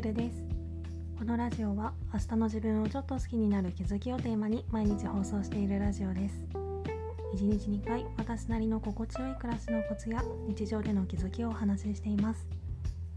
[0.00, 0.44] ルルです。
[1.18, 6.46] このラジオは明日の自分をちょっと好きになる気づきをテーマに毎日放送しているラジオです。
[7.34, 12.46] 1日2回私なりの心地よい暮らしのコツや日常での気づきをお話ししています。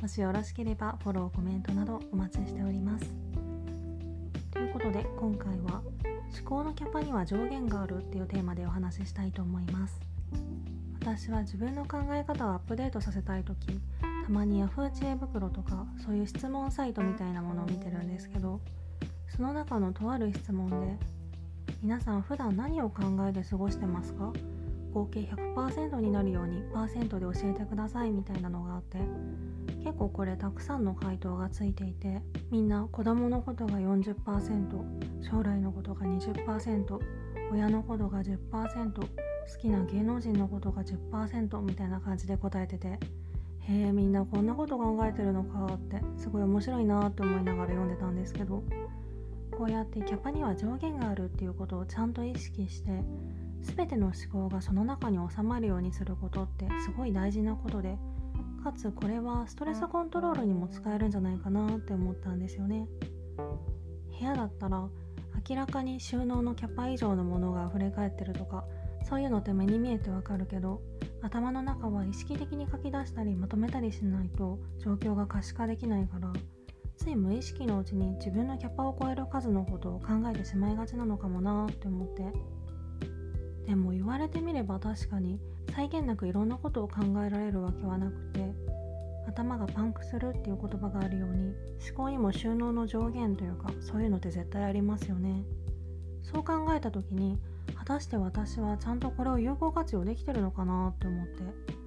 [0.02, 3.13] もしよろしければフォローコメントなどお待ちしております。
[4.50, 5.84] ということで今回は
[6.36, 10.00] 思考のキャパには上限があるっていうテーマでお話ししたいと思います。
[11.00, 13.79] 私は自分の考え方をアップデートさせたい時
[14.25, 18.60] たまに Yahoo 知恵袋とかそういう質問サイトみたいなものを見てるんですけど
[19.36, 20.97] その中のとある質問で
[21.82, 24.32] 皆さん普段何を考えて過ごしてますか？
[24.94, 28.97] 合計100%になるようにパーセントで教えてくださいみたいなのがあって
[29.84, 37.00] 結構これたくさんの回答がついていてみんな子供のことが40%将来のことが20%
[37.53, 39.08] 親のことが10%好
[39.59, 43.00] きな芸能人のことが10%みたいな感じで答えてて
[43.61, 48.63] へえみんなこんなこと考えてるのかってすごい面白いなって思いながら読んでたんですけど
[49.52, 53.03] こうやってキャパには上限があるっていうことをちゃんと意識して
[53.61, 57.97] 全ての思考がその中に収まるようにすることってすごい大事なことで
[58.63, 62.88] かつこれはストレスコントロールにも使えるんじゃないかなって思ったんですよね。
[64.19, 64.88] 部屋だったら
[65.50, 68.66] 明らかに収納のキャパ以上のものが溢れ返ってるとか
[69.03, 70.81] そういうのって目に見えてわかるけど
[71.22, 76.33] 頭の中は意識的に書き出したりまとめたりしないと状況が可視化できないから
[76.97, 82.72] つい無意識のうちに自分のキャパを超える数のことを考えてしまいがちなのかもなって思って。
[83.66, 85.39] でも言われてみれば確かに
[85.73, 88.53] 際限なくいろんなことを考えられるわけはなくて
[89.28, 91.53] 頭がパンクするっていう言葉があるように
[91.88, 95.45] 思考にも収納の上限というかそういうのって絶対ありますよね。
[96.22, 97.39] そう考えた時に
[97.75, 101.81] 果たして私はちゃんとこれを有効活用できてるのかなって思って。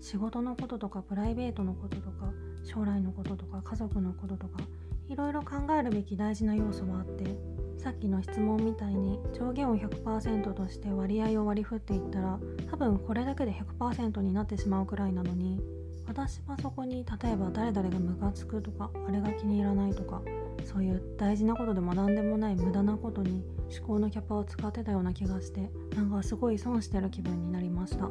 [0.00, 2.32] 仕事のこととかプライベートのこととか
[2.64, 4.60] 将来のこととか家族のこととか
[5.08, 7.36] いろいろ考えるべき大事な要素はあって
[7.78, 12.38] さっきの質問みたいに上限を100%として割合を割り振っていったら
[12.70, 15.60] 多分これだけで100%になってしまうくらいなのに
[16.08, 20.22] 私はそこに例えば誰々がムカつくとかあれが気に入らないとか
[20.64, 23.44] そういう大事なことでも何でもない無駄なことに
[23.78, 28.08] 思考のキャパを使ってたような気がしてなんかすごい損してる気分になりました。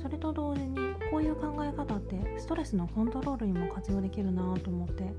[0.00, 0.76] それと同時に
[1.10, 5.12] こういう考え方ってストレスのコントロールにも活用できるなと思って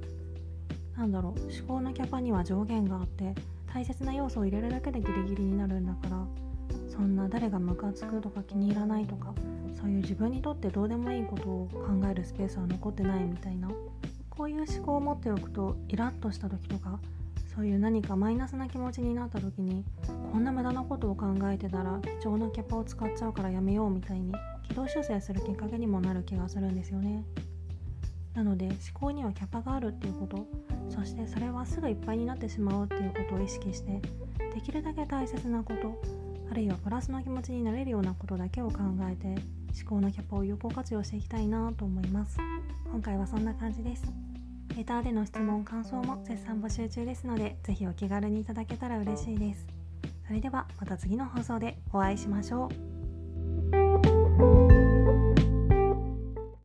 [0.97, 3.33] なんだろう思考のキャパには上限があって
[3.73, 6.25] 大切な要素を入れるだけでギリギリになるんだから
[6.93, 9.33] そんな誰がムカつくとか気に入らないとか
[9.75, 13.69] そういう自分にとってどうでもいいことを考えるスペースは残ってないみたいな。
[14.29, 16.99] こういう思考を持っておくとイラッとした時とか
[17.55, 19.85] そういう何かマイナスな気持ちになった時に
[20.31, 24.33] こんな無駄なことを考えてたら貴重なキャパを使っちゃうからやめようみたいに
[24.67, 27.23] 軌道修正するきっかけにもなる気がするんですよね。
[28.33, 30.47] なので思考にはキャパがあるっていうこと
[30.89, 34.01] そしてそれはすぐいっぱいになってしまうっていうことを意識して
[34.55, 42.37] できるだけ大切なことあるいはプラスの気持ちになれるようなことだけを考えて思考のキャパを有効活用していきたいなと思います。
[42.91, 44.03] 今回はそんな感じです。
[44.77, 49.65] レターでの質問感想も絶賛募集中ですので是非お気軽にいただけたら嬉しいです。
[50.25, 52.92] それではまた次の放送でお会いしましょう。